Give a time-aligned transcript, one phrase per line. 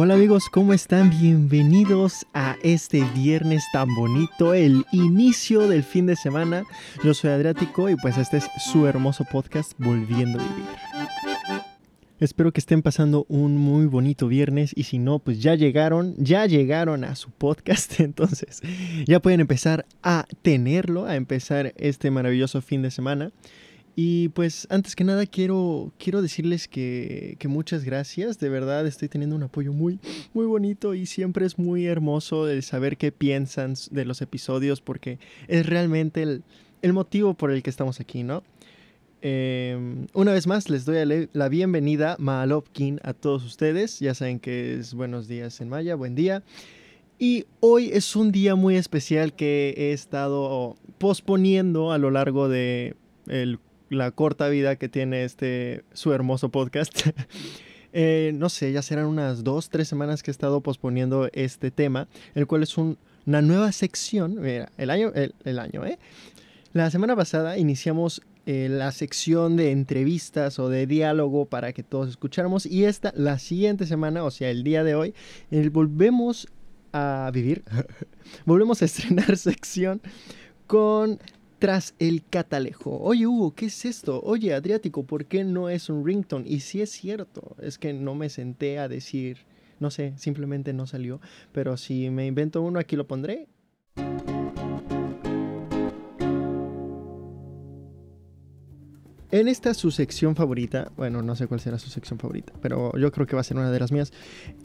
[0.00, 1.10] Hola amigos, ¿cómo están?
[1.10, 6.62] Bienvenidos a este viernes tan bonito, el inicio del fin de semana.
[7.02, 10.66] Yo soy Adriático y pues este es su hermoso podcast Volviendo a Vivir.
[12.20, 16.46] Espero que estén pasando un muy bonito viernes y si no, pues ya llegaron, ya
[16.46, 18.62] llegaron a su podcast, entonces
[19.04, 23.32] ya pueden empezar a tenerlo, a empezar este maravilloso fin de semana.
[24.00, 28.38] Y pues antes que nada quiero, quiero decirles que, que, muchas gracias.
[28.38, 29.98] De verdad estoy teniendo un apoyo muy,
[30.32, 35.18] muy bonito y siempre es muy hermoso el saber qué piensan de los episodios porque
[35.48, 36.44] es realmente el,
[36.80, 38.44] el motivo por el que estamos aquí, ¿no?
[39.20, 43.98] Eh, una vez más les doy la bienvenida, Maalopkin, a todos ustedes.
[43.98, 46.44] Ya saben que es buenos días en Maya, buen día.
[47.18, 52.94] Y hoy es un día muy especial que he estado posponiendo a lo largo de
[53.26, 57.00] el la corta vida que tiene este su hermoso podcast.
[57.92, 62.08] eh, no sé, ya serán unas dos, tres semanas que he estado posponiendo este tema,
[62.34, 64.40] el cual es un, una nueva sección.
[64.40, 65.98] Mira, el año, el, el año, ¿eh?
[66.72, 72.08] La semana pasada iniciamos eh, la sección de entrevistas o de diálogo para que todos
[72.08, 75.14] escucháramos y esta, la siguiente semana, o sea, el día de hoy,
[75.50, 76.48] eh, volvemos
[76.94, 77.62] a vivir,
[78.46, 80.00] volvemos a estrenar sección
[80.66, 81.20] con
[81.58, 82.98] tras el catalejo.
[82.98, 84.20] Oye, Hugo, ¿qué es esto?
[84.22, 86.48] Oye, Adriático, ¿por qué no es un ringtone?
[86.48, 89.38] Y si es cierto, es que no me senté a decir,
[89.80, 91.20] no sé, simplemente no salió.
[91.52, 93.48] Pero si me invento uno, aquí lo pondré.
[99.30, 103.12] En esta su sección favorita, bueno, no sé cuál será su sección favorita, pero yo
[103.12, 104.10] creo que va a ser una de las mías,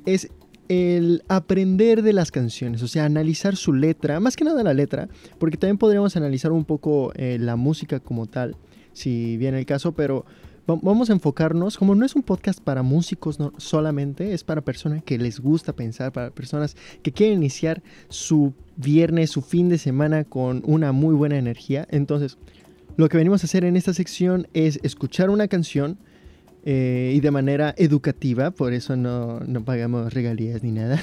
[0.05, 0.30] es
[0.69, 5.09] el aprender de las canciones, o sea, analizar su letra, más que nada la letra,
[5.39, 8.56] porque también podríamos analizar un poco eh, la música como tal,
[8.94, 10.25] si viene el caso, pero
[10.66, 15.03] vamos a enfocarnos, como no es un podcast para músicos no, solamente, es para personas
[15.03, 20.23] que les gusta pensar, para personas que quieren iniciar su viernes, su fin de semana
[20.23, 21.85] con una muy buena energía.
[21.91, 22.38] Entonces,
[22.96, 25.97] lo que venimos a hacer en esta sección es escuchar una canción,
[26.66, 31.01] eh, y de manera educativa, por eso no, no pagamos regalías ni nada.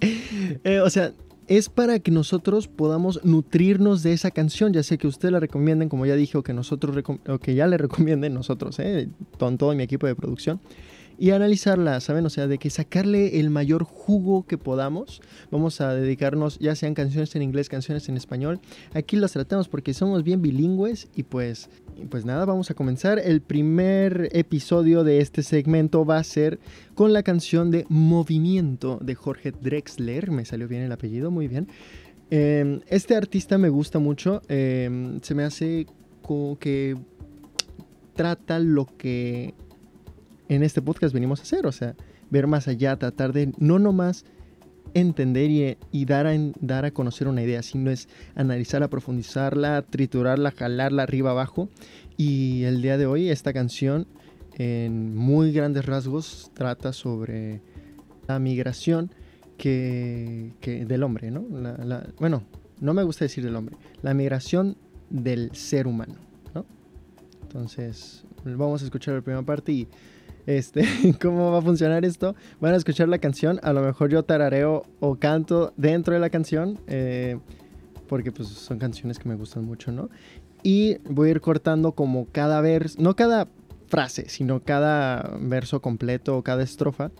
[0.64, 1.12] eh, o sea,
[1.46, 5.88] es para que nosotros podamos nutrirnos de esa canción, ya sea que usted la recomienden,
[5.88, 7.04] como ya dije, o que nosotros,
[7.42, 10.60] que ya le recomienden nosotros, eh, todo mi equipo de producción
[11.18, 12.24] y analizarla, ¿saben?
[12.26, 15.20] O sea, de que sacarle el mayor jugo que podamos.
[15.50, 18.60] Vamos a dedicarnos, ya sean canciones en inglés, canciones en español.
[18.94, 21.70] Aquí las tratamos porque somos bien bilingües y pues,
[22.08, 23.18] pues nada, vamos a comenzar.
[23.18, 26.60] El primer episodio de este segmento va a ser
[26.94, 30.30] con la canción de Movimiento de Jorge Drexler.
[30.30, 31.66] Me salió bien el apellido, muy bien.
[32.30, 34.40] Eh, este artista me gusta mucho.
[34.48, 35.86] Eh, se me hace
[36.22, 36.96] como que
[38.14, 39.54] trata lo que
[40.48, 41.94] en este podcast venimos a hacer, o sea,
[42.30, 44.24] ver más allá, tratar de no nomás
[44.94, 45.50] entender
[45.90, 51.30] y, dar, a, dar a conocer una idea, sino es analizarla, profundizarla, triturarla, jalarla arriba
[51.30, 51.68] abajo.
[52.16, 54.06] Y el día de hoy esta canción
[54.56, 57.60] en muy grandes rasgos trata sobre
[58.26, 59.10] la migración
[59.56, 60.52] que,
[60.86, 61.44] del hombre, ¿no?
[61.50, 62.42] La, bueno,
[62.80, 64.76] no me gusta decir del hombre, la migración
[65.10, 66.14] del ser humano,
[66.54, 66.64] ¿no?
[67.42, 69.88] Entonces, vamos a escuchar la primera parte y
[70.48, 70.82] este,
[71.20, 72.34] cómo va a funcionar esto.
[72.58, 76.30] Van a escuchar la canción, a lo mejor yo tarareo o canto dentro de la
[76.30, 77.38] canción, eh,
[78.08, 80.08] porque pues son canciones que me gustan mucho, ¿no?
[80.62, 83.48] Y voy a ir cortando como cada verso, no cada
[83.88, 87.10] frase, sino cada verso completo o cada estrofa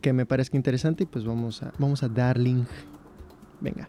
[0.00, 2.64] que me parezca interesante y pues vamos a, vamos a darling.
[3.60, 3.88] Venga.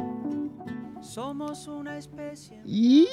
[1.13, 2.61] Somos una especie.
[2.65, 3.05] Y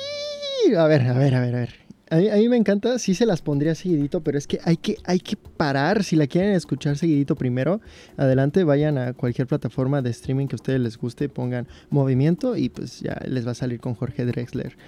[0.77, 1.71] a ver, a ver, a ver, a ver.
[2.11, 5.19] A mí, me encanta, sí se las pondría seguidito, pero es que hay, que hay
[5.19, 6.05] que parar.
[6.05, 7.81] Si la quieren escuchar seguidito primero,
[8.17, 12.69] adelante, vayan a cualquier plataforma de streaming que a ustedes les guste, pongan movimiento y
[12.69, 14.79] pues ya les va a salir con Jorge Drexler.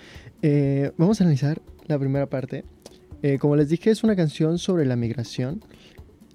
[0.42, 2.64] Eh, vamos a analizar la primera parte.
[3.22, 5.64] Eh, como les dije, es una canción sobre la migración.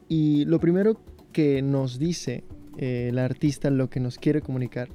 [0.10, 1.00] Y lo primero
[1.32, 2.44] que nos dice
[2.78, 4.90] eh, el artista, lo que nos quiere comunicar,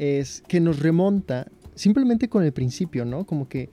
[0.00, 3.26] es que nos remonta simplemente con el principio, ¿no?
[3.26, 3.68] Como que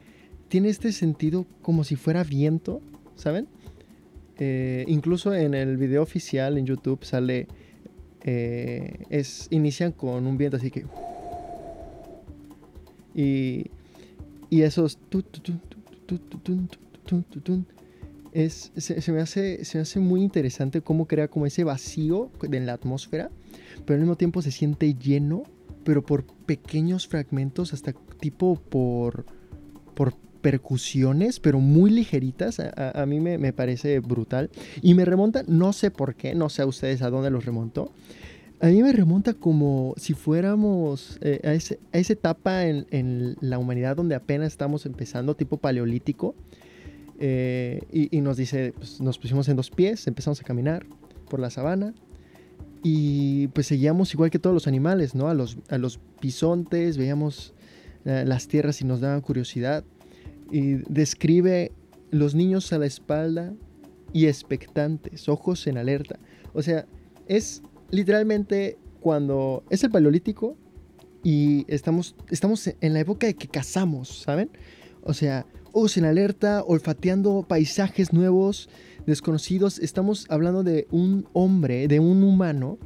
[0.50, 2.82] tiene este sentido como si fuera viento,
[3.16, 3.48] ¿saben?
[4.38, 7.48] Eh, incluso en el video oficial en YouTube sale,
[8.26, 10.86] eh, es, inician con un viento así que...
[13.16, 13.72] Y,
[14.50, 15.00] y esos...
[18.34, 22.66] Es, se, me hace, se me hace muy interesante cómo crea como ese vacío en
[22.66, 23.32] la atmósfera,
[23.86, 25.44] pero al mismo tiempo se siente lleno,
[25.88, 29.26] pero por pequeños fragmentos, hasta tipo por,
[29.96, 32.60] por percusiones, pero muy ligeritas.
[32.60, 34.50] A, mí me, parece brutal.
[34.82, 37.94] Y me remonta, no sé por qué, no sé a ustedes a dónde los remontó.
[38.60, 44.16] A mí me remonta como si fuéramos eh, a, esa etapa en, la humanidad donde
[44.16, 46.36] apenas estamos empezando, tipo paleolítico.
[47.18, 47.80] Eh,
[48.12, 50.86] y, nos dice, pues, nos pusimos en dos pies, empezamos a caminar
[51.30, 51.94] por la sabana.
[52.84, 55.28] Y pues seguíamos igual que todos los animales, ¿no?
[55.28, 57.54] A los, a los bisontes, veíamos
[58.06, 59.84] eh, las tierras y nos daban curiosidad
[60.52, 61.72] y describe
[62.12, 63.54] los niños a la espalda
[64.14, 66.20] y expectantes, ojos en alerta.
[66.54, 66.86] O sea,
[67.28, 70.56] es literalmente cuando es el paleolítico
[71.24, 74.50] y estamos, estamos en la época de que cazamos, ¿saben?
[75.04, 78.70] O sea, ojos en alerta, olfateando paisajes nuevos,
[79.08, 79.80] desconocidos.
[79.80, 82.78] Estamos hablando de un hombre, de un humano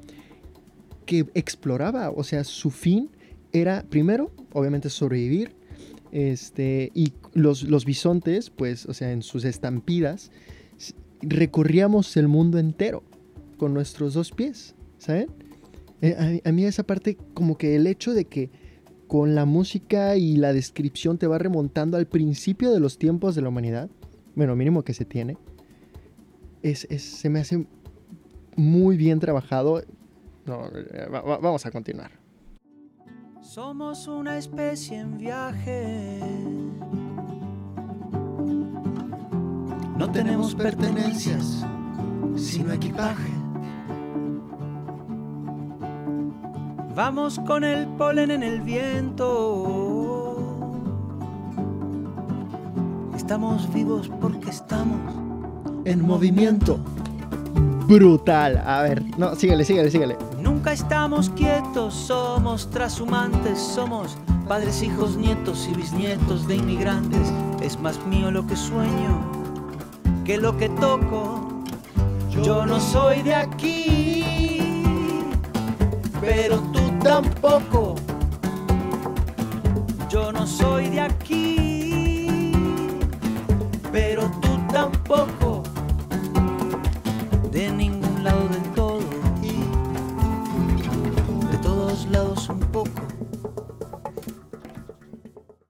[1.06, 2.12] que exploraba.
[2.12, 3.10] O sea, su fin
[3.52, 5.54] era, primero, obviamente, sobrevivir.
[6.14, 10.32] Este, y los, los bisontes, pues, o sea, en sus estampidas,
[11.22, 13.04] recorríamos el mundo entero
[13.58, 15.28] con nuestros dos pies, ¿saben?
[16.02, 18.50] Eh, a, mí esa parte, como que el hecho de que
[19.08, 23.42] con la música y la descripción te va remontando al principio de los tiempos de
[23.42, 23.90] la humanidad,
[24.36, 25.38] bueno, mínimo que se tiene,
[26.64, 27.66] es, se me hace
[28.56, 29.84] muy bien trabajado.
[30.46, 32.12] No, eh, vamos a continuar.
[33.42, 36.20] Somos una especie en viaje.
[39.98, 41.66] No tenemos pertenencias,
[42.36, 43.32] sino equipaje.
[46.96, 50.02] Vamos con el polen en el viento.
[53.16, 54.71] Estamos vivos porque estamos
[55.92, 56.80] en movimiento.
[57.88, 58.58] Brutal.
[58.66, 60.18] A ver, no, síguele, síguele, síguele.
[60.42, 64.18] Nunca estamos quietos, somos trashumantes, somos
[64.48, 67.32] padres, hijos, nietos y bisnietos de inmigrantes.
[67.62, 69.42] Es más mío lo que sueño
[70.24, 71.64] que lo que toco.
[72.44, 74.24] Yo no soy de aquí,
[76.20, 77.96] pero tú tampoco.
[80.10, 82.52] Yo no soy de aquí,
[83.92, 85.41] pero tú tampoco.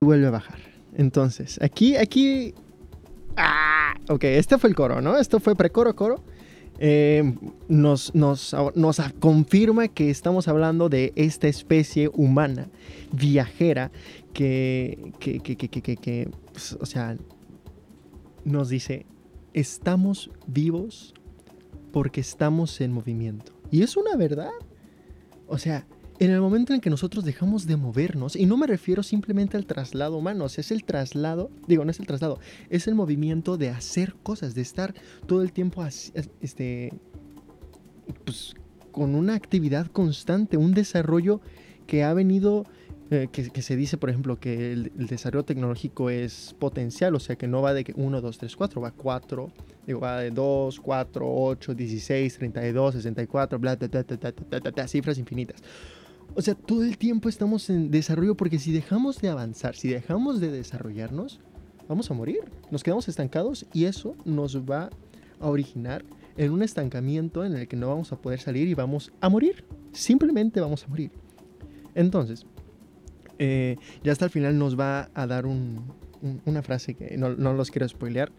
[0.02, 0.60] Vuelve a bajar.
[0.96, 2.54] Entonces, aquí, aquí
[3.36, 5.18] Ah, ok, este fue el coro, ¿no?
[5.18, 6.24] Esto fue precoro, coro.
[6.80, 7.36] Eh,
[7.68, 12.70] nos, nos, nos, confirma que estamos hablando de esta especie humana,
[13.12, 13.92] viajera,
[14.34, 17.18] que, que, que, que pues, o sea,
[18.44, 19.06] nos dice,
[19.54, 21.14] estamos vivos
[21.92, 23.54] porque estamos en movimiento.
[23.70, 24.52] Y es una verdad.
[25.48, 25.86] O sea,
[26.22, 29.66] en el momento en que nosotros dejamos de movernos, y no me refiero simplemente al
[29.66, 34.14] traslado humano, es el traslado, digo, no es el traslado, es el movimiento de hacer
[34.22, 34.94] cosas, de estar
[35.26, 36.94] todo el tiempo este,
[38.24, 38.54] pues,
[38.92, 41.42] con una actividad constante, un desarrollo
[41.88, 42.68] que ha venido,
[43.10, 47.48] eh, que, se dice, por ejemplo, que el, desarrollo tecnológico es potencial, o sea, que
[47.48, 49.52] no va de 1, 2, 3, 4, va 4,
[49.88, 54.72] digo, va de 2, 4, 8, 16, 32, 64, bla, bla, bla, bla, bla, bla,
[54.72, 55.64] bla cifras infinitas.
[56.34, 60.40] O sea, todo el tiempo estamos en desarrollo porque si dejamos de avanzar, si dejamos
[60.40, 61.42] de desarrollarnos,
[61.90, 62.40] vamos a morir.
[62.72, 64.90] Nos quedamos estancados y eso nos va
[65.40, 66.06] a originar
[66.38, 69.66] en un estancamiento en el que no vamos a poder salir y vamos a morir.
[69.92, 71.12] Simplemente vamos a morir.
[71.96, 72.46] Entonces,
[73.38, 77.90] eh, ya hasta el final nos va a dar una frase que no, los quiero
[77.90, 78.32] spoilear.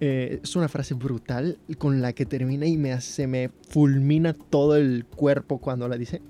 [0.00, 4.76] Eh, es una frase brutal con la que termina y me, se me fulmina todo
[4.76, 6.22] el cuerpo cuando la dice.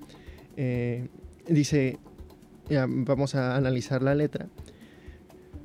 [0.61, 1.07] Eh,
[1.47, 2.01] dice,
[2.89, 4.49] vamos a analizar la letra,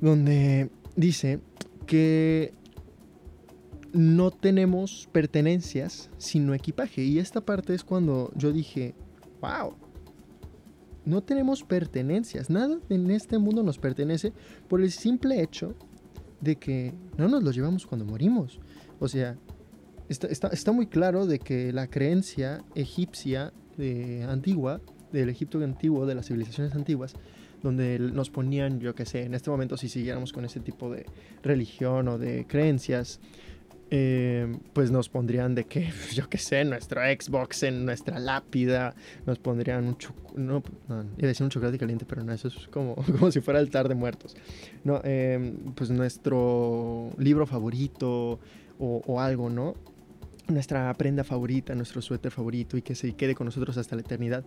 [0.00, 1.40] donde dice
[1.84, 2.54] que
[3.92, 7.02] no tenemos pertenencias sino equipaje.
[7.02, 8.94] Y esta parte es cuando yo dije,
[9.40, 9.74] wow,
[11.04, 14.32] no tenemos pertenencias, nada en este mundo nos pertenece
[14.68, 15.74] por el simple hecho
[16.40, 18.60] de que no nos lo llevamos cuando morimos.
[19.00, 19.36] O sea,
[20.08, 24.80] está, muy claro de que la creencia egipcia de antigua,
[25.12, 27.14] del Egipto antiguo, de las civilizaciones antiguas,
[27.62, 31.06] donde nos ponían, yo qué sé, en este momento si siguiéramos con ese tipo de
[31.42, 33.20] religión o de creencias,
[33.90, 39.38] eh, pues nos pondrían de que, yo qué sé, nuestro Xbox en nuestra lápida, nos
[39.38, 39.96] pondrían un,
[40.36, 43.40] no, no, iba a decir un chocolate caliente, pero no, eso es como, como si
[43.40, 44.36] fuera altar de muertos.
[44.82, 48.40] No, eh, pues nuestro libro favorito
[48.78, 49.76] o algo, ¿no?
[50.48, 54.44] Nuestra prenda favorita, nuestro suéter favorito y que se quede con nosotros hasta la eternidad.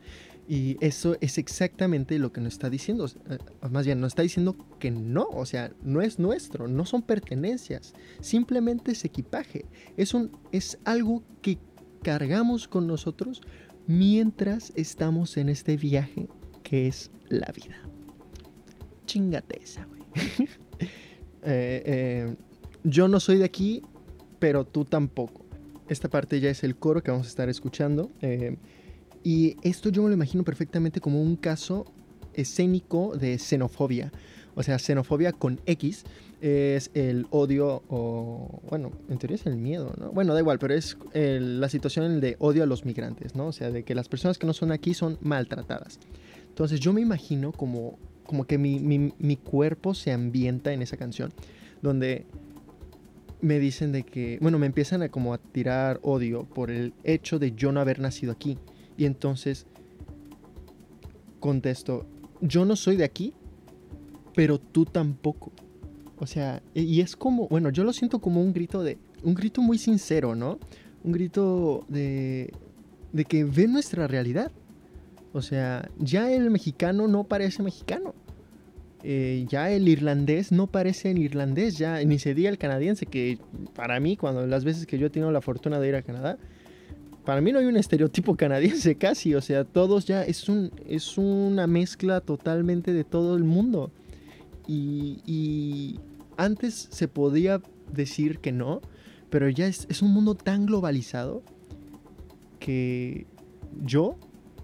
[0.47, 3.07] Y eso es exactamente lo que nos está diciendo.
[3.29, 3.37] Eh,
[3.69, 7.93] más bien, nos está diciendo que no, o sea, no es nuestro, no son pertenencias,
[8.19, 9.65] simplemente es equipaje.
[9.97, 11.57] Es, un, es algo que
[12.03, 13.41] cargamos con nosotros
[13.87, 16.27] mientras estamos en este viaje
[16.63, 17.77] que es la vida.
[19.05, 20.03] Chingate esa, güey.
[21.49, 22.35] Eh, eh,
[22.83, 23.81] yo no soy de aquí,
[24.37, 25.46] pero tú tampoco
[25.89, 28.11] esta parte ya es el coro que vamos a estar escuchando.
[28.21, 28.57] Eh,
[29.23, 31.85] y esto yo me lo imagino perfectamente como un caso
[32.33, 34.11] escénico de xenofobia.
[34.55, 36.03] O sea, xenofobia con X
[36.41, 40.11] es el odio o, bueno, en teoría es el miedo, ¿no?
[40.11, 43.47] Bueno, da igual, pero es la situación de odio a los migrantes, ¿no?
[43.47, 45.99] O sea, de que las personas que no son aquí son maltratadas.
[46.47, 50.97] Entonces yo me imagino como, como que mi, mi, mi cuerpo se ambienta en esa
[50.97, 51.33] canción,
[51.81, 52.25] donde
[53.41, 57.39] me dicen de que, bueno, me empiezan a como a tirar odio por el hecho
[57.39, 58.57] de yo no haber nacido aquí.
[58.97, 59.67] Y entonces
[61.39, 62.05] contesto,
[62.41, 63.33] yo no soy de aquí,
[64.35, 65.51] pero tú tampoco.
[66.19, 69.61] O sea, y es como, bueno, yo lo siento como un grito de, un grito
[69.61, 70.59] muy sincero, ¿no?
[71.03, 72.51] Un grito de,
[73.13, 74.51] de que ve nuestra realidad.
[75.33, 78.15] O sea, ya el mexicano no parece mexicano.
[79.03, 83.37] Eh, ya el irlandés no parece en irlandés, ya ni se diga el canadiense, que
[83.75, 86.37] para mí, cuando las veces que yo he tenido la fortuna de ir a Canadá,
[87.23, 91.17] para mí no hay un estereotipo canadiense casi, o sea, todos ya es, un, es
[91.17, 93.91] una mezcla totalmente de todo el mundo.
[94.67, 95.99] Y,
[96.35, 97.61] antes se podía
[97.91, 98.81] decir que no,
[99.29, 101.41] pero ya es, un mundo tan globalizado
[102.59, 103.25] que
[103.83, 104.17] yo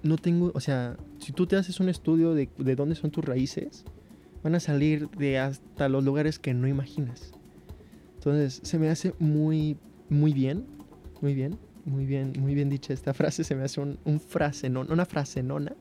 [0.04, 3.26] no tengo, o sea, si tú te haces un estudio de, de dónde son tus
[3.26, 3.86] raíces,
[4.44, 7.32] van a salir de hasta los lugares que no imaginas.
[8.16, 9.78] Entonces se me hace muy,
[10.10, 10.66] muy bien,
[11.22, 13.44] muy bien, muy bien, muy bien dicha esta frase.
[13.44, 15.74] Se me hace un, frase, no, una frase nona.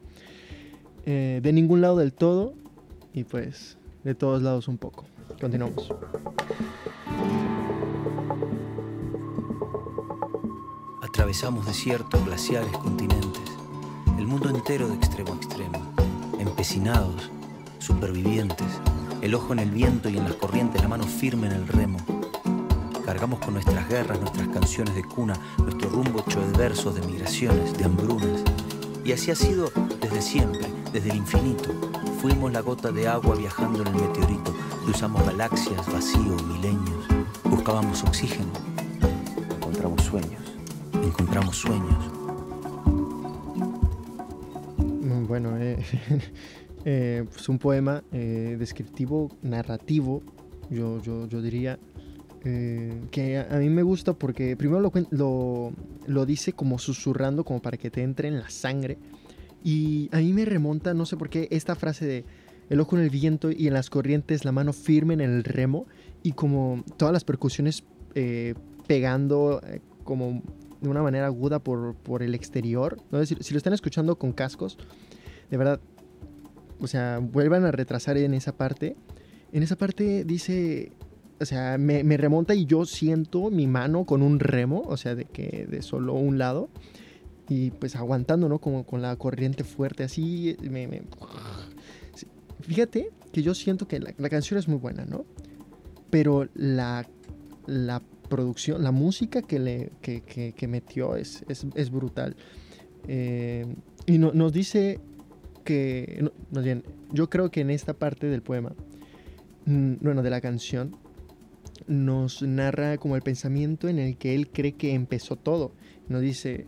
[1.04, 2.54] Eh, de ningún lado del todo
[3.12, 5.04] y pues de todos lados un poco.
[5.40, 5.92] Continuamos.
[11.02, 13.42] Atravesamos desiertos, glaciares, continentes,
[14.18, 15.94] el mundo entero de extremo a extremo,
[16.38, 17.30] empecinados
[17.82, 18.66] supervivientes,
[19.22, 21.98] el ojo en el viento y en las corrientes, la mano firme en el remo.
[23.04, 27.76] Cargamos con nuestras guerras, nuestras canciones de cuna, nuestro rumbo hecho de versos, de migraciones,
[27.76, 28.44] de hambrunas.
[29.04, 31.70] Y así ha sido desde siempre, desde el infinito.
[32.20, 37.04] Fuimos la gota de agua viajando en el meteorito, cruzamos galaxias, vacíos, milenios.
[37.44, 38.52] Buscábamos oxígeno,
[39.56, 40.42] encontramos sueños,
[41.02, 41.98] encontramos sueños.
[44.78, 45.84] Mm, bueno, eh,
[46.84, 50.22] eh, pues un poema eh, descriptivo, narrativo,
[50.70, 51.78] yo, yo, yo diría,
[52.44, 55.72] eh, que a, mí me gusta porque primero lo, lo,
[56.06, 58.98] lo, dice como susurrando, como para que te entre en la sangre.
[59.62, 62.24] Y a mí me remonta, no sé por qué, esta frase de
[62.68, 65.86] el ojo en el viento y en las corrientes, la mano firme en el remo
[66.22, 67.84] y como todas las percusiones
[68.86, 69.60] pegando
[70.04, 70.42] como
[70.80, 72.98] de una manera aguda por, por el exterior.
[73.10, 73.24] ¿no?
[73.24, 74.78] Si, si, lo están escuchando con cascos,
[75.50, 75.80] de verdad,
[76.82, 78.96] o sea, vuelvan a retrasar en esa parte.
[79.52, 80.92] En esa parte dice,
[81.40, 85.24] o sea, me, remonta y yo siento mi mano con un remo, o sea, de
[85.24, 86.68] que de solo un lado.
[87.48, 88.58] Y pues aguantando, ¿no?
[88.58, 90.56] Como con la corriente fuerte, así.
[90.62, 91.02] Me,
[92.60, 95.24] Fíjate que yo siento que la, canción es muy buena, ¿no?
[96.10, 97.06] Pero la,
[97.66, 102.36] la producción, la música que, le, que, metió es, es, brutal.
[103.06, 103.66] Eh,
[104.06, 105.00] y nos dice
[105.62, 108.72] que, bien, yo creo que en esta parte del poema,
[109.66, 110.96] mm, bueno, de la canción,
[111.86, 115.72] nos narra como el pensamiento en el que él cree que empezó todo.
[116.08, 116.66] Nos dice,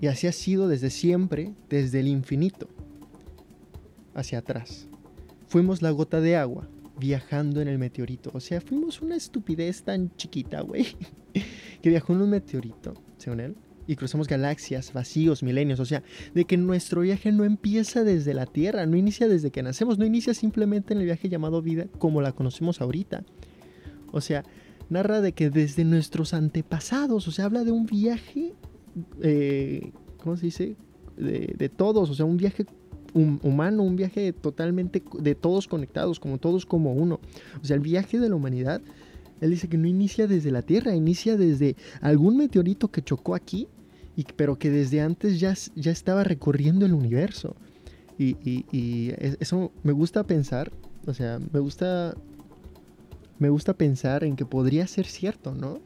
[0.00, 2.68] y así ha sido desde siempre, desde el infinito,
[4.14, 4.88] hacia atrás.
[5.48, 6.68] Fuimos la gota de agua,
[6.98, 8.30] viajando en el meteorito.
[8.34, 10.86] O sea, fuimos una estupidez tan chiquita, güey,
[11.82, 13.56] que viajó en un meteorito, según él
[13.86, 15.80] y cruzamos galaxias, vacíos, milenios.
[15.80, 16.02] O sea,
[16.34, 20.06] de que nuestro viaje no empieza desde la Tierra, no inicia desde que nacemos, no
[20.06, 23.24] inicia simplemente en el viaje llamado vida como la conocemos ahorita.
[24.12, 24.44] O sea,
[24.88, 28.54] narra de que desde nuestros antepasados, o sea, habla de un viaje,
[29.22, 30.76] eh, ¿cómo se dice?
[31.16, 32.66] De, todos, o sea, un viaje
[33.14, 37.20] humano, un viaje totalmente de todos conectados, como todos como uno.
[37.62, 38.82] O sea, el viaje de la humanidad,
[39.40, 43.68] él dice que no inicia desde la Tierra, inicia desde algún meteorito que chocó aquí,
[44.16, 47.56] y, pero que desde antes ya, ya estaba recorriendo el universo.
[48.16, 48.36] Y,
[48.70, 50.70] y eso me gusta pensar,
[51.06, 52.14] o sea, me gusta
[53.38, 55.80] me gusta pensar en que podría ser cierto, ¿no?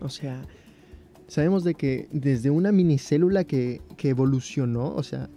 [0.00, 0.42] O sea,
[1.28, 5.30] sabemos de que desde una minicélula que, que evolucionó, o sea,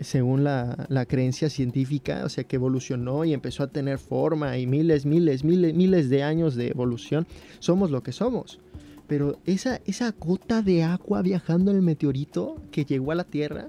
[0.00, 4.66] según la, la, creencia científica, o sea, que evolucionó y empezó a tener forma y
[4.66, 7.26] miles, miles, miles, miles de años de evolución,
[7.58, 8.60] somos lo que somos.
[9.08, 13.68] Pero esa, esa gota de agua viajando en el meteorito que llegó a la Tierra,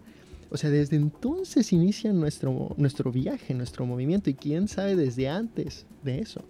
[0.52, 5.86] o sea, desde entonces inicia nuestro, nuestro viaje, nuestro movimiento, y quién sabe desde antes
[6.04, 6.44] de eso.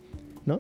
[0.46, 0.60] ¿no?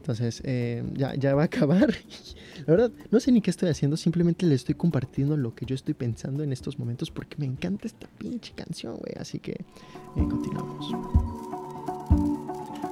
[0.00, 1.94] Entonces, eh, ya, ya va a acabar.
[2.66, 5.74] La verdad, no sé ni qué estoy haciendo, simplemente le estoy compartiendo lo que yo
[5.74, 9.14] estoy pensando en estos momentos porque me encanta esta pinche canción, güey.
[9.18, 10.92] Así que eh, continuamos.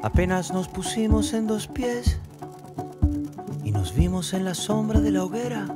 [0.03, 2.19] Apenas nos pusimos en dos pies
[3.69, 5.67] y nos vimos en la sombra de la hoguera.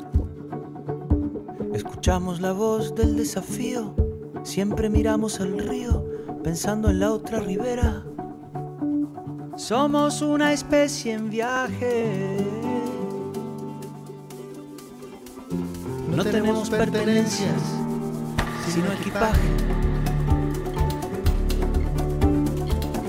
[1.74, 3.94] Escuchamos la voz del desafío,
[4.44, 6.02] siempre miramos al río
[6.42, 8.02] pensando en la otra ribera.
[9.56, 12.38] Somos una especie en viaje.
[16.16, 17.60] No, tenemos pertenencias,
[18.70, 19.50] sino equipaje.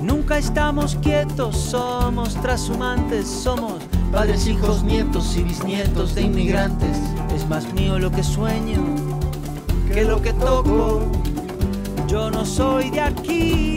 [0.01, 3.81] Nunca estamos quietos, somos trashumantes, somos
[4.13, 6.97] padres, hijos, nietos y bisnietos de inmigrantes.
[7.35, 8.81] Es más mío lo que sueño
[9.93, 11.01] que lo que toco.
[12.07, 13.73] Yo no soy de aquí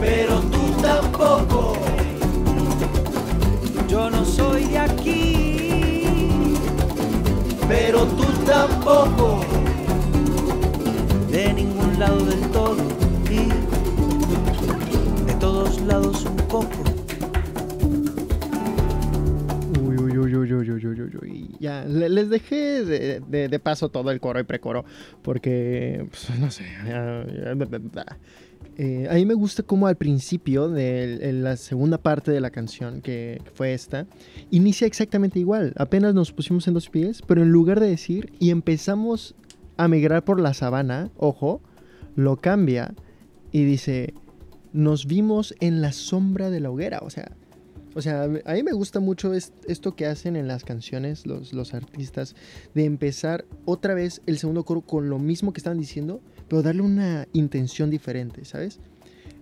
[0.00, 1.72] pero tú tampoco.
[3.88, 6.54] Yo no soy de aquí,
[7.68, 9.40] pero tú tampoco.
[11.30, 12.76] De ningún lado del todo
[13.30, 13.48] y
[15.26, 16.95] de todos lados un poco.
[21.88, 24.84] Les dejé de, de, paso todo el coro y precoro,
[25.22, 26.64] porque, pues, no sé,
[28.78, 33.00] eh, a mí me gusta como al principio de la segunda parte de la canción,
[33.00, 34.06] que, fue esta,
[34.50, 35.72] inicia exactamente igual.
[35.76, 39.34] Apenas nos pusimos en dos pies, pero en lugar de decir y empezamos
[39.76, 41.62] a migrar por la sabana, ojo,
[42.16, 42.94] lo cambia
[43.52, 44.14] y dice,
[44.72, 47.00] nos vimos en la sombra de la hoguera.
[47.02, 47.32] O sea,
[47.96, 52.36] o sea, a mí me gusta mucho esto que hacen en las canciones los, artistas,
[52.74, 56.82] de empezar otra vez el segundo coro con lo mismo que estaban diciendo, pero darle
[56.82, 58.80] una intención diferente, ¿sabes?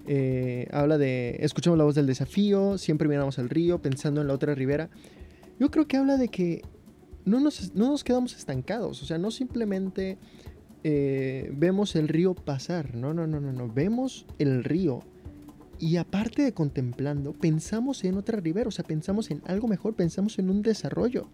[0.07, 4.35] Eh, habla de, escuchamos la voz del desafío, siempre miramos al río, pensando en la
[4.35, 4.89] otra ribera.
[5.59, 6.63] Yo creo que habla de que
[7.25, 10.17] no nos, no nos quedamos estancados, o sea, no simplemente
[10.85, 15.03] eh, vemos el río pasar, no, no, no, no, no, vemos el río
[15.79, 20.39] y aparte de contemplando, pensamos en otra ribera, o sea, pensamos en algo mejor, pensamos
[20.39, 21.29] en un desarrollo.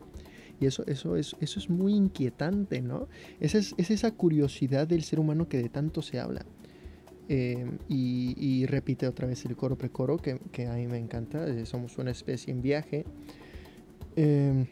[0.61, 3.09] Y eso, eso, es, eso es muy inquietante, ¿no?
[3.41, 6.45] Esa es, esa curiosidad del ser humano que de tanto se habla.
[7.29, 11.47] Eh, y, repite otra vez el coro precoro, que, que a mí me encanta.
[11.47, 13.05] Eh, somos una especie en viaje.
[14.17, 14.67] Eh,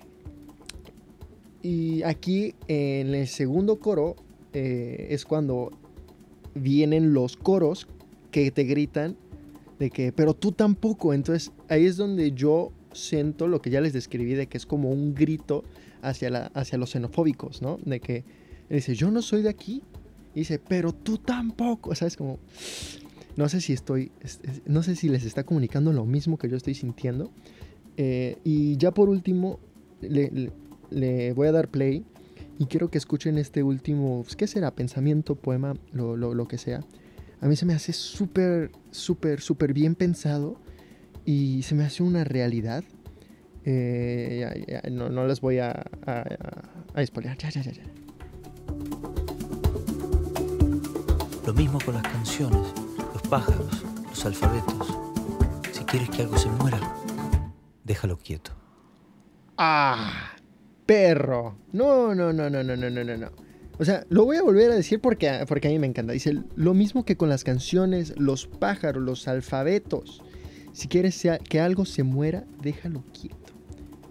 [1.62, 4.16] y aquí en el segundo coro
[4.52, 5.70] es cuando
[6.54, 7.86] vienen los coros
[8.32, 9.16] que te gritan
[9.78, 11.14] de que, pero tú tampoco.
[11.14, 14.90] Entonces ahí es donde yo siento lo que ya les describí, de que es como
[14.90, 15.64] un grito
[16.02, 17.78] hacia, la, hacia los xenofóbicos, ¿no?
[17.84, 18.24] De que
[18.68, 19.82] dice, yo no soy de aquí.
[20.34, 21.94] Y dice, pero tú tampoco.
[21.94, 22.16] ¿Sabes?
[22.16, 22.38] Como,
[23.36, 24.10] no sé si estoy,
[24.66, 27.30] no sé si les está comunicando lo mismo que yo estoy sintiendo.
[27.96, 29.58] Eh, y ya por último,
[30.00, 30.50] le,
[30.90, 32.04] le, voy a dar play
[32.58, 34.70] y quiero que escuchen este último, pues, ¿qué será?
[34.72, 36.84] Pensamiento, poema, lo, lo, lo que sea.
[37.40, 40.60] A mí se me hace súper, súper, súper bien pensado
[41.24, 42.84] y se me hace una realidad.
[43.64, 45.70] Eh, no, les voy a,
[46.06, 46.24] a,
[46.94, 47.82] a, Ya, ya, ya, ya.
[51.46, 52.60] Lo mismo con las canciones,
[53.12, 54.98] los pájaros, los alfabetos.
[55.72, 56.80] Si quieres que algo se muera,
[57.84, 58.52] déjalo quieto.
[59.56, 60.32] ¡Ah!
[60.84, 61.58] Perro.
[61.72, 63.47] No, no, no, no, no, no, no, no.
[63.78, 66.12] O sea, lo voy a volver a decir porque, porque a mí me encanta.
[66.12, 70.22] Dice, lo mismo que con las canciones, los pájaros, los alfabetos.
[70.72, 73.36] Si quieres que algo se muera, déjalo quieto.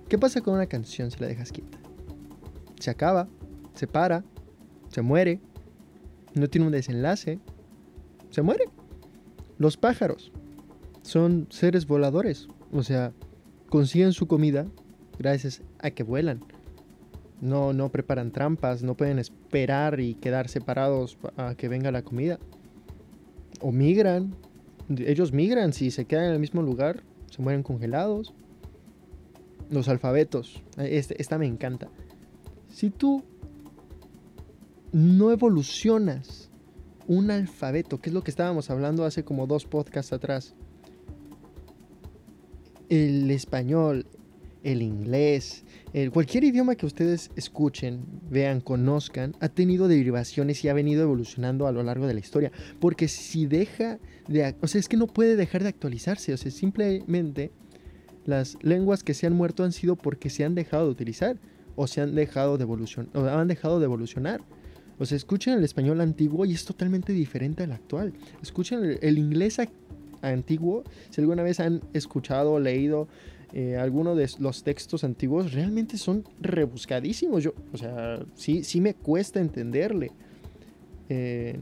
[0.08, 1.78] ¿Qué pasa con una canción si la dejas quieta?
[2.80, 3.28] Se acaba,
[3.74, 4.24] se para,
[4.90, 5.42] se muere,
[6.34, 7.40] no tiene un desenlace,
[8.30, 8.66] se muere.
[9.58, 10.32] Los pájaros
[11.02, 13.12] son seres voladores, o sea,
[13.70, 14.66] consiguen su comida
[15.20, 16.44] gracias a que vuelan.
[17.42, 19.20] No, no preparan trampas, no pueden
[20.00, 22.40] y quedar separados a que venga la comida.
[23.62, 24.36] O migran.
[24.90, 28.34] Ellos migran, si se quedan en el mismo lugar, se mueren congelados.
[29.70, 30.62] Los alfabetos.
[30.78, 31.90] Este, esta me encanta.
[32.70, 33.24] Si tú
[34.92, 36.50] no evolucionas
[37.08, 40.56] un alfabeto, que es lo que estábamos hablando hace como dos podcasts atrás,
[42.90, 44.06] el español,
[44.68, 50.74] el inglés, el, cualquier idioma que ustedes escuchen, vean, conozcan, ha tenido derivaciones y ha
[50.74, 52.52] venido evolucionando a lo largo de la historia.
[52.82, 54.56] Porque si deja de...
[54.62, 56.34] O sea, es que no puede dejar de actualizarse.
[56.34, 57.52] O sea, simplemente
[58.26, 61.38] las lenguas que se han muerto han sido porque se han dejado de utilizar
[61.78, 63.10] o se han dejado de evolucionar.
[63.16, 64.42] O han dejado de evolucionar.
[65.00, 68.12] O sea, escuchen el español antiguo y es totalmente diferente al actual.
[68.42, 69.62] Escuchen el, el inglés
[70.22, 70.84] antiguo.
[71.10, 73.08] Si alguna vez han escuchado o leído
[73.54, 77.44] eh, algunos de los textos antiguos, realmente son rebuscadísimos.
[77.44, 80.12] Yo, o sea, sí, sí me cuesta entenderle.
[81.10, 81.60] Eh,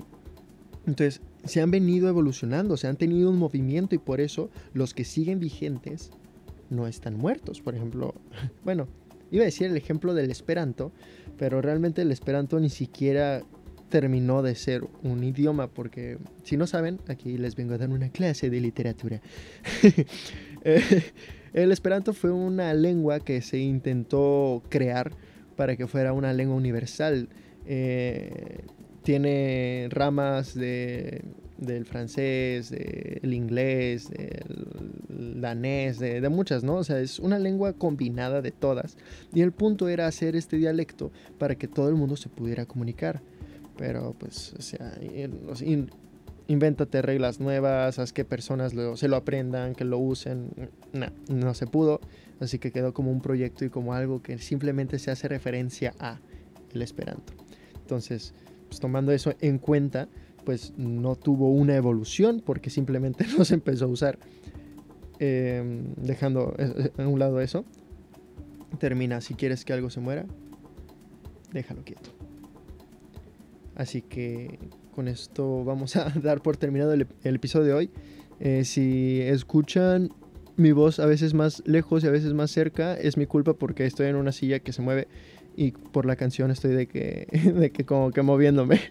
[0.88, 5.04] entonces, se han venido evolucionando, se han tenido un movimiento y por eso los que
[5.04, 6.12] siguen vigentes
[6.69, 7.62] no están muertos.
[7.62, 8.15] Por ejemplo,
[8.63, 8.88] bueno,
[9.32, 10.91] iba a decir el ejemplo del Esperanto,
[11.38, 13.43] pero realmente el Esperanto ni siquiera
[13.89, 18.10] terminó de ser un idioma, porque si no saben, aquí les vengo a dar una
[18.10, 19.21] clase de literatura.
[20.67, 20.82] Eh,
[21.55, 25.13] el esperanto fue una lengua que se intentó crear
[25.55, 27.29] para que fuera una lengua universal.
[27.65, 28.65] Eh,
[29.03, 31.23] tiene ramas de,
[31.57, 36.75] del francés, del inglés, del danés, de, muchas, ¿no?
[36.75, 38.97] O sea, es una lengua combinada de todas.
[39.33, 43.21] Y el punto era hacer este dialecto para que todo el mundo se pudiera comunicar.
[43.77, 44.93] Pero pues, o sea,
[46.47, 50.51] invéntate reglas nuevas, haz que personas se lo aprendan, que lo usen.
[50.93, 51.99] No, no se pudo.
[52.39, 56.19] Así que quedó como un proyecto y como algo que simplemente se hace referencia a
[56.73, 57.34] el Esperanto.
[57.75, 58.34] Entonces,
[58.67, 60.10] pues, tomando eso en cuenta,
[60.43, 64.19] pues no tuvo una evolución porque simplemente no se empezó a usar.
[65.17, 66.53] Em, dejando
[66.97, 67.63] a un lado eso,
[68.79, 70.25] termina, si quieres que algo se muera,
[71.53, 72.10] déjalo quieto.
[73.75, 74.60] Así que
[74.95, 77.89] con esto vamos a dar por terminado el, episodio de hoy.
[78.39, 80.10] Eh, si escuchan
[80.55, 83.86] mi voz a veces más lejos y a veces más cerca, es mi culpa porque
[83.86, 85.08] estoy en una silla que se mueve
[85.58, 88.79] y por la canción estoy de que, de que como que moviéndome.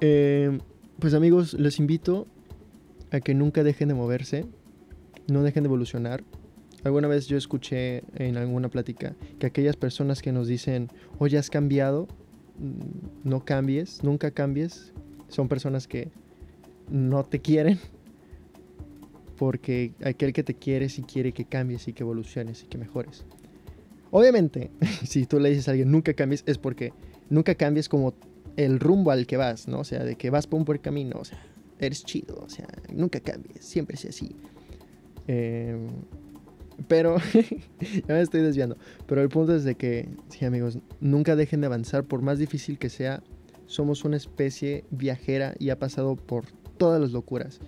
[0.00, 0.58] Eh,
[0.98, 2.26] pues amigos, les invito
[3.10, 4.44] a que nunca dejen de moverse,
[5.28, 6.24] no dejen de evolucionar.
[6.82, 11.48] Alguna vez yo escuché en alguna plática que aquellas personas que nos dicen, oye, has
[11.48, 12.08] cambiado,
[13.24, 14.92] no cambies, nunca cambies,
[15.28, 16.10] son personas que
[16.88, 17.78] no te quieren
[19.36, 23.24] porque aquel que te quiere sí quiere que cambies y que evoluciones y que mejores.
[24.10, 24.70] Obviamente,
[25.04, 26.92] si tú le dices a alguien nunca cambies es porque
[27.30, 28.14] nunca cambies como
[28.56, 29.80] el rumbo al que vas, ¿no?
[29.80, 31.38] O sea, de que vas por un buen camino, o sea,
[31.80, 34.36] eres chido, o sea, nunca cambies, siempre sea así.
[35.26, 35.88] Em,
[36.88, 37.16] pero,
[37.80, 38.76] ya me estoy desviando.
[39.06, 42.78] Pero el punto es de que, sí amigos, nunca dejen de avanzar por más difícil
[42.78, 43.22] que sea
[43.66, 47.60] somos una especie viajera y ha pasado por todas las locuras.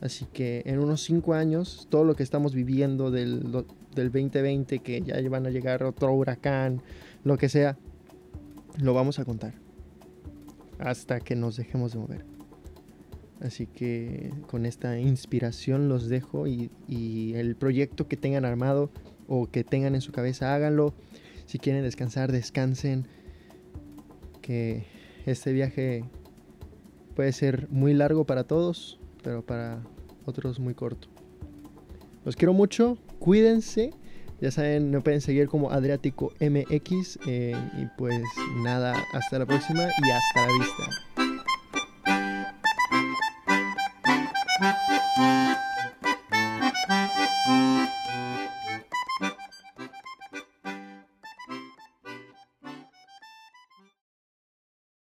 [0.00, 3.52] Así que en unos 5 años, todo lo que estamos viviendo del,
[3.94, 6.82] del 2020, que ya van a llegar otro huracán,
[7.22, 7.76] lo que sea,
[8.78, 9.54] lo vamos a contar.
[10.78, 12.29] Hasta que nos dejemos de mover.
[13.40, 16.70] Así que con esta inspiración los dejo y,
[17.34, 18.90] el proyecto que tengan armado
[19.28, 20.94] o que tengan en su cabeza, háganlo.
[21.46, 23.06] Si quieren descansar, descansen.
[24.42, 24.84] Que
[25.26, 26.04] este viaje
[27.14, 29.82] puede ser muy largo para todos, pero para
[30.26, 31.08] otros muy corto.
[32.24, 33.92] Los quiero mucho, cuídense.
[34.40, 37.18] Ya saben, me pueden seguir como Adriático MX.
[37.26, 38.22] Eh, y pues
[38.62, 41.09] nada, hasta la próxima y hasta la vista.